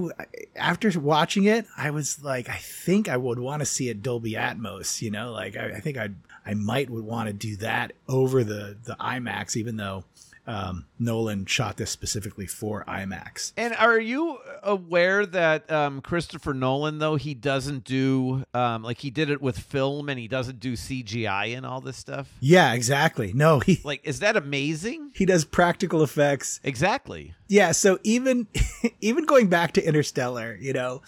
[0.55, 4.33] after watching it, I was like, I think I would want to see it Dolby
[4.33, 5.01] Atmos.
[5.01, 6.09] You know, like I, I think I
[6.45, 10.03] I might would want to do that over the the IMAX, even though
[10.47, 13.53] um, Nolan shot this specifically for IMAX.
[13.57, 19.09] And are you aware that um, Christopher Nolan, though he doesn't do um, like he
[19.09, 22.29] did it with film, and he doesn't do CGI and all this stuff?
[22.39, 23.33] Yeah, exactly.
[23.33, 25.11] No, he Like, is that amazing?
[25.13, 26.59] he does practical effects.
[26.63, 27.33] Exactly.
[27.47, 28.47] Yeah, so even
[29.01, 31.01] even going back to Interstellar, you know,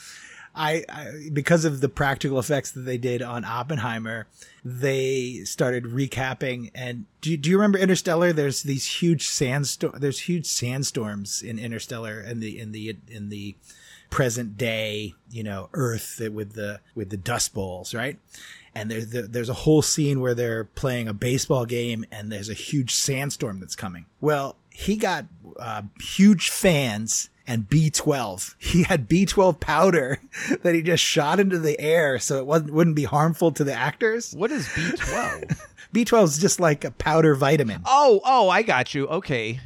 [0.56, 4.28] I, I because of the practical effects that they did on Oppenheimer,
[4.64, 6.72] they started recapping.
[6.76, 8.34] And do you, do you remember Interstellar?
[8.34, 9.96] There's these huge sandstorm.
[9.98, 13.56] There's huge sandstorms in Interstellar in the in the in the
[14.10, 18.20] present day, you know, Earth with the with the dust bowls, right?
[18.76, 22.50] And there's the, there's a whole scene where they're playing a baseball game, and there's
[22.50, 24.06] a huge sandstorm that's coming.
[24.22, 25.26] Well, he got
[25.60, 28.56] uh, huge fans and B12.
[28.58, 30.20] He had B12 powder
[30.62, 33.74] that he just shot into the air so it wasn't wouldn't be harmful to the
[33.74, 34.34] actors.
[34.34, 35.60] What is B12?
[35.94, 37.82] B12 is just like a powder vitamin.
[37.86, 39.08] oh, oh, I got you.
[39.08, 39.60] Okay.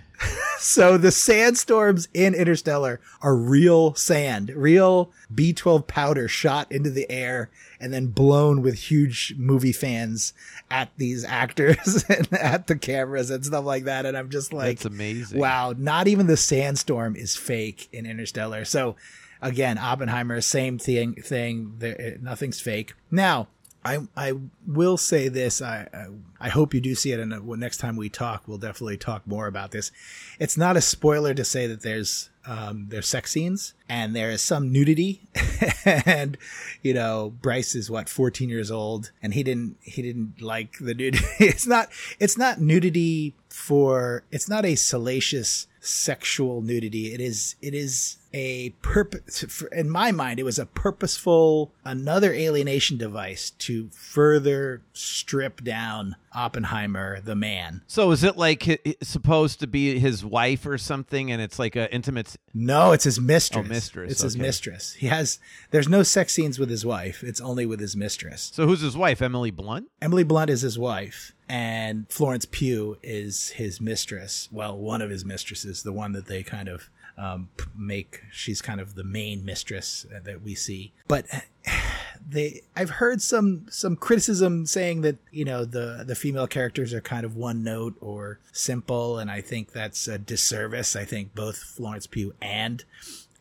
[0.59, 7.49] So the sandstorms in Interstellar are real sand, real B12 powder shot into the air
[7.79, 10.33] and then blown with huge movie fans
[10.71, 14.05] at these actors and at the cameras and stuff like that.
[14.05, 15.39] And I'm just like, That's amazing.
[15.39, 18.65] wow, not even the sandstorm is fake in Interstellar.
[18.65, 18.95] So
[19.41, 21.75] again, Oppenheimer, same thing, thing.
[21.77, 22.93] There, eh, nothing's fake.
[23.11, 23.47] Now,
[23.87, 24.33] I I
[24.65, 25.61] will say this.
[25.61, 28.57] I I, I hope you do see it, and uh, next time we talk, we'll
[28.57, 29.91] definitely talk more about this.
[30.39, 34.41] It's not a spoiler to say that there's um, there's sex scenes and there is
[34.41, 35.21] some nudity,
[35.85, 36.37] and
[36.81, 40.93] you know Bryce is what 14 years old, and he didn't he didn't like the
[40.93, 41.25] nudity.
[41.39, 47.13] It's not it's not nudity for it's not a salacious sexual nudity.
[47.13, 52.97] It is it is a purpose in my mind it was a purposeful another alienation
[52.97, 57.81] device to further strip down Oppenheimer, the man.
[57.87, 61.87] So is it like supposed to be his wife or something, and it's like an
[61.91, 62.35] intimate?
[62.53, 63.65] No, it's his mistress.
[63.65, 63.76] Oh, mistress,
[64.11, 64.93] It's his mistress.
[64.93, 65.39] He has.
[65.71, 67.23] There's no sex scenes with his wife.
[67.23, 68.51] It's only with his mistress.
[68.53, 69.21] So who's his wife?
[69.21, 69.89] Emily Blunt.
[70.01, 74.49] Emily Blunt is his wife, and Florence Pugh is his mistress.
[74.51, 78.21] Well, one of his mistresses, the one that they kind of um, make.
[78.31, 80.93] She's kind of the main mistress that we see.
[81.07, 81.25] But
[82.29, 87.01] they, I've heard some some criticism saying that you know the the female characters are
[87.01, 90.95] kind of one note or simple, and I think that's a disservice.
[90.95, 92.83] I think both Florence Pugh and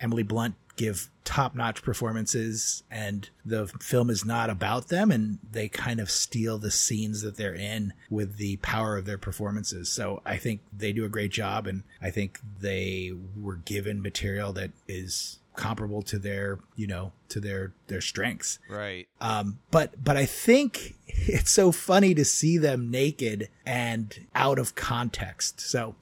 [0.01, 5.69] Emily Blunt give top notch performances and the film is not about them and they
[5.69, 9.89] kind of steal the scenes that they're in with the power of their performances.
[9.89, 14.53] So I think they do a great job and I think they were given material
[14.53, 18.59] that is comparable to their, you know, to their their strengths.
[18.69, 19.09] Right.
[19.21, 24.75] Um, but but I think it's so funny to see them naked and out of
[24.75, 25.61] context.
[25.61, 25.97] So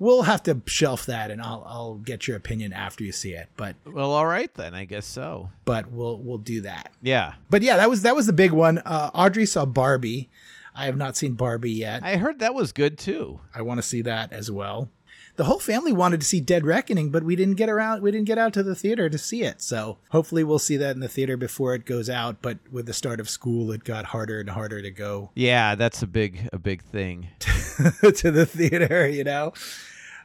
[0.00, 3.48] we'll have to shelf that, and I'll I'll get your opinion after you see it.
[3.56, 4.74] But Well, all right then.
[4.74, 5.50] I guess so.
[5.64, 6.90] but we'll we'll do that.
[7.00, 7.34] Yeah.
[7.48, 8.78] But yeah, that was that was the big one.
[8.78, 10.28] Uh, Audrey saw Barbie.
[10.74, 12.02] I have not seen Barbie yet.
[12.02, 13.40] I heard that was good too.
[13.54, 14.88] I want to see that as well.
[15.36, 18.02] The whole family wanted to see Dead Reckoning, but we didn't get around.
[18.02, 19.62] We didn't get out to the theater to see it.
[19.62, 22.42] So hopefully we'll see that in the theater before it goes out.
[22.42, 26.02] But with the start of school, it got harder and harder to go Yeah, that's
[26.02, 29.08] a big a big thing to the theater.
[29.08, 29.52] You know,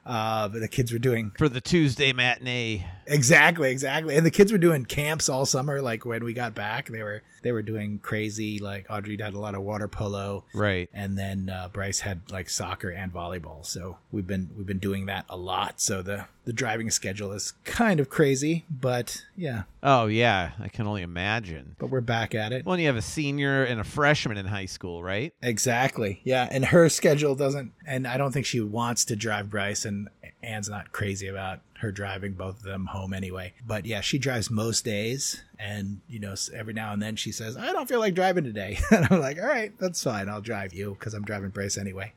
[0.06, 2.86] uh, but the kids were doing for the Tuesday matinee.
[3.08, 5.82] exactly, exactly, and the kids were doing camps all summer.
[5.82, 8.60] Like when we got back, they were they were doing crazy.
[8.60, 10.90] Like Audrey had a lot of water polo, Right.
[10.94, 13.66] and then uh, Bryce had like soccer and volleyball.
[13.66, 15.80] So we've been we've been doing that a lot.
[15.82, 20.88] So the the driving schedule is kind of crazy, but yeah, Oh yeah, I can
[20.88, 21.76] only imagine.
[21.78, 22.66] but we're back at it.
[22.66, 25.32] Well, and you have a senior and a freshman in high school, right?
[25.44, 26.22] Exactly.
[26.24, 30.10] Yeah, and her schedule doesn't, and I don't think she wants to drive Bryce, and
[30.42, 33.54] Anne's not crazy about her driving both of them home anyway.
[33.64, 37.56] But yeah, she drives most days, and you know, every now and then she says,
[37.56, 40.30] "I don't feel like driving today," and I'm like, "All right, that's fine.
[40.30, 42.14] I'll drive you because I'm driving Bryce anyway."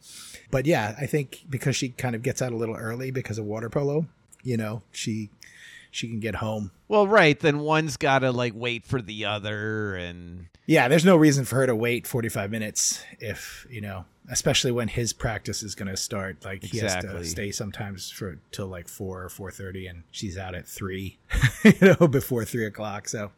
[0.51, 3.45] But yeah, I think because she kind of gets out a little early because of
[3.45, 4.07] water polo,
[4.43, 5.29] you know, she
[5.91, 6.71] she can get home.
[6.89, 7.39] Well, right.
[7.39, 11.57] Then one's got to like wait for the other, and Yeah, there's no reason for
[11.57, 15.97] her to wait 45 minutes if, you know, especially when his practice is going to
[15.97, 16.45] start.
[16.45, 20.55] Like he has to stay sometimes for till like 4 or 4.30 and she's out
[20.55, 21.19] at 3,
[21.65, 23.09] you know, before 3 o'clock.
[23.09, 23.33] So,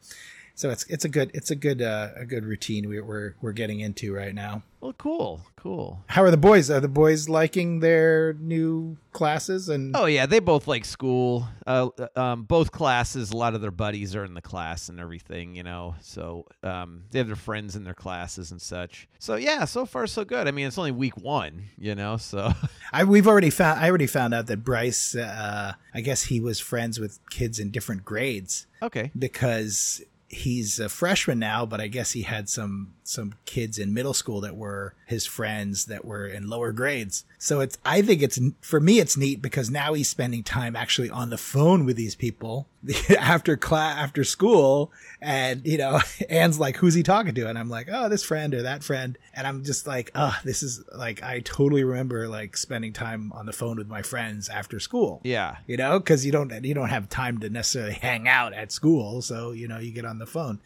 [0.54, 3.52] so it's, it's a good, it's a good, uh, a good routine we, we're, we're
[3.52, 4.62] getting into right now.
[4.80, 6.02] well, cool, cool.
[6.06, 6.70] How are the boys?
[6.70, 9.68] Are the boys liking their new classes?
[9.68, 11.46] And Oh yeah, they both like school.
[11.66, 13.30] Uh, um, both classes.
[13.30, 15.94] A lot of their buddies are in the class and everything, you know.
[16.00, 19.08] So um, they have their friends in their classes and such.
[19.18, 20.48] So yeah, so far so good.
[20.48, 22.16] I mean, it's only week one, you know.
[22.16, 22.52] So
[22.92, 26.58] I, we've already found, I already found out that Bryce, uh, I guess he was
[26.58, 28.66] friends with kids in different grades.
[28.82, 33.92] okay, because he's a freshman now, but I guess he had some some kids in
[33.92, 37.24] middle school that were his friends that were in lower grades.
[37.38, 41.10] So it's I think it's for me it's neat because now he's spending time actually
[41.10, 42.68] on the phone with these people
[43.18, 44.92] after class after school.
[45.20, 47.48] And you know Anne's like who's he talking to?
[47.48, 49.18] And I'm like oh this friend or that friend.
[49.34, 53.46] And I'm just like oh this is like I totally remember like spending time on
[53.46, 55.20] the phone with my friends after school.
[55.24, 58.70] Yeah, you know because you don't you don't have time to necessarily hang out at
[58.70, 59.22] school.
[59.22, 60.60] So you know you get on the phone.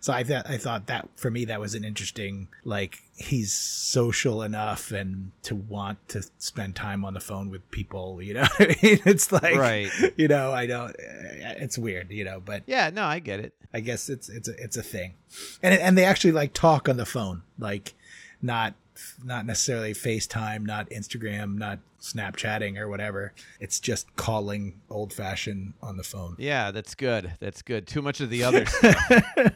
[0.00, 4.42] So i thought i thought that for me that was an interesting like he's social
[4.42, 8.66] enough and to want to spend time on the phone with people you know I
[8.82, 9.00] mean?
[9.06, 9.90] it's like Right.
[10.16, 12.90] you know i don't eh, it's weird you know but yeah.
[12.90, 13.52] No, I get it.
[13.74, 15.14] i guess it's it's a, it's a thing
[15.62, 17.94] and and they actually like talk on the phone like
[18.40, 18.74] not
[19.24, 23.32] not necessarily FaceTime, not Instagram, not Snapchatting or whatever.
[23.60, 26.36] It's just calling old fashioned on the phone.
[26.38, 27.32] Yeah, that's good.
[27.40, 27.86] That's good.
[27.86, 29.10] Too much of the other stuff,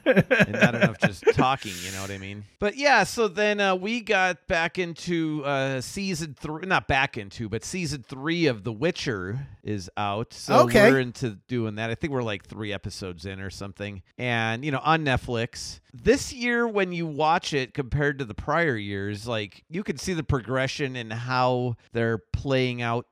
[0.05, 1.73] and not enough just talking.
[1.85, 2.45] You know what I mean?
[2.59, 3.05] But yeah.
[3.05, 6.67] So then uh, we got back into uh, season three.
[6.67, 10.33] Not back into, but season three of The Witcher is out.
[10.35, 10.91] So Okay.
[10.91, 11.91] we're into doing that.
[11.91, 14.03] I think we're like three episodes in or something.
[14.19, 18.77] And you know, on Netflix this year, when you watch it compared to the prior
[18.77, 23.07] years, like you can see the progression in how they're playing out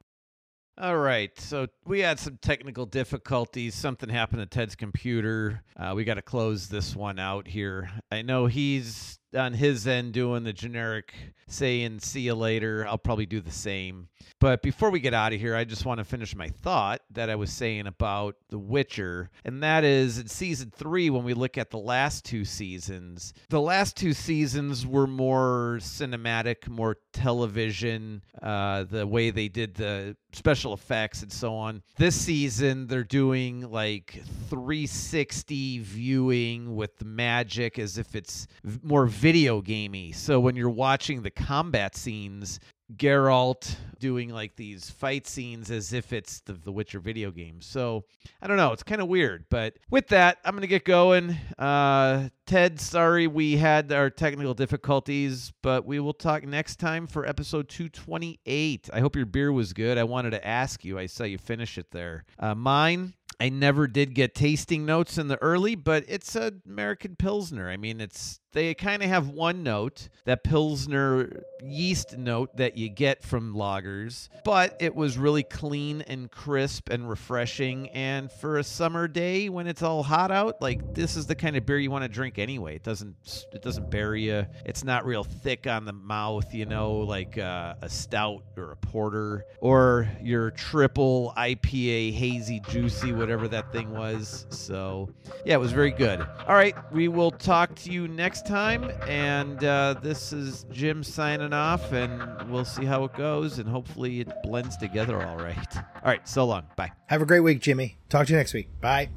[0.83, 3.75] all right, so we had some technical difficulties.
[3.75, 5.63] Something happened to Ted's computer.
[5.77, 7.91] Uh, we got to close this one out here.
[8.11, 11.15] I know he's on his end doing the generic
[11.53, 12.87] saying see you later.
[12.87, 14.09] I'll probably do the same.
[14.39, 17.29] But before we get out of here, I just want to finish my thought that
[17.29, 19.31] I was saying about The Witcher.
[19.45, 23.61] And that is in season three, when we look at the last two seasons, the
[23.61, 30.73] last two seasons were more cinematic, more television, uh, the way they did the special
[30.73, 31.83] effects and so on.
[31.97, 38.47] This season, they're doing like 360 viewing with magic as if it's
[38.83, 40.13] more video gamey.
[40.13, 42.59] So when you're watching the combat scenes,
[42.97, 47.61] Geralt doing like these fight scenes as if it's the, the Witcher video game.
[47.61, 48.05] So
[48.41, 48.73] I don't know.
[48.73, 49.45] It's kind of weird.
[49.51, 51.37] But with that, I'm going to get going.
[51.59, 57.27] Uh, Ted, sorry we had our technical difficulties, but we will talk next time for
[57.27, 58.89] episode 228.
[58.91, 59.99] I hope your beer was good.
[59.99, 60.99] I wanted to ask you.
[60.99, 62.25] I saw you finish it there.
[62.39, 63.13] Uh, mine.
[63.41, 67.71] I never did get tasting notes in the early, but it's an American Pilsner.
[67.71, 72.89] I mean, it's they kind of have one note, that Pilsner yeast note that you
[72.89, 77.89] get from lagers, but it was really clean and crisp and refreshing.
[77.91, 81.57] And for a summer day when it's all hot out, like this is the kind
[81.57, 82.75] of beer you want to drink anyway.
[82.77, 84.47] It doesn't it doesn't bury you.
[84.65, 88.77] It's not real thick on the mouth, you know, like uh, a stout or a
[88.77, 94.45] porter or your triple IPA hazy juicy whatever that thing was.
[94.51, 95.09] So
[95.45, 96.21] yeah, it was very good.
[96.49, 98.91] All right, we will talk to you next time.
[99.07, 103.61] And uh, this is Jim signing off, and we'll see how it goes.
[103.61, 105.77] And hopefully, it blends together all right.
[105.77, 106.65] All right, so long.
[106.75, 106.91] Bye.
[107.07, 107.99] Have a great week, Jimmy.
[108.09, 108.69] Talk to you next week.
[108.81, 109.11] Bye.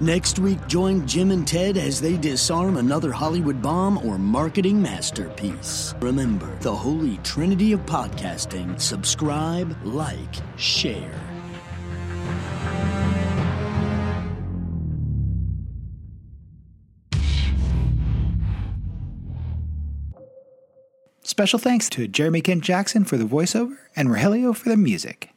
[0.00, 5.94] Next week, join Jim and Ted as they disarm another Hollywood bomb or marketing masterpiece.
[6.00, 11.27] Remember, the holy trinity of podcasting subscribe, like, share.
[21.38, 25.30] Special thanks to Jeremy Kent Jackson for the voiceover and Rogelio for the music.